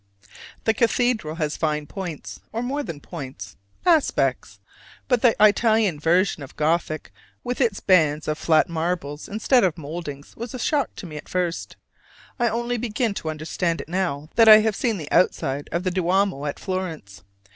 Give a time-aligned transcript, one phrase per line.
[0.63, 3.55] The cathedral has fine points, or more than points
[3.85, 4.59] aspects:
[5.07, 7.11] but the Italian version of Gothic,
[7.43, 11.29] with its bands of flat marbles instead of moldings, was a shock to me at
[11.29, 11.75] first.
[12.39, 15.91] I only begin to understand it now that I have seen the outside of the
[15.91, 17.21] Duomo at Florence.